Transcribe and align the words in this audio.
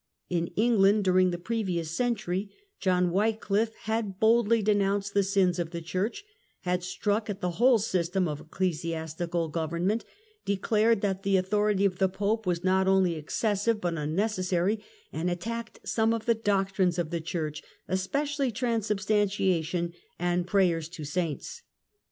In 0.31 0.47
England 0.55 1.03
during 1.03 1.29
the 1.29 1.37
previous 1.37 1.91
century, 1.91 2.49
John 2.79 3.11
WycHffe 3.11 3.71
had 3.83 4.19
boldly 4.19 4.63
denounced 4.63 5.13
the 5.13 5.21
sins 5.21 5.59
of 5.59 5.69
the 5.69 5.79
Church, 5.79 6.23
had 6.61 6.81
struck 6.83 7.29
at 7.29 7.39
the 7.39 7.51
whole 7.51 7.77
system 7.77 8.27
of 8.27 8.39
Ecclesiastical 8.41 9.47
government 9.49 10.03
declared 10.43 11.01
that 11.01 11.21
the 11.21 11.37
authority 11.37 11.85
of 11.85 11.99
the 11.99 12.09
Pope 12.09 12.47
was 12.47 12.63
not 12.63 12.87
only 12.87 13.13
excessive 13.13 13.79
but 13.79 13.93
unnecessary, 13.93 14.83
and 15.13 15.29
attacked 15.29 15.79
some 15.87 16.15
of 16.15 16.25
the 16.25 16.33
doc 16.33 16.75
trines 16.75 16.97
of 16.97 17.11
the 17.11 17.21
Church, 17.21 17.61
especially 17.87 18.49
transubstantiation 18.49 19.93
and 20.17 20.47
prayers 20.47 20.89
to 20.89 21.03
saints. 21.03 21.61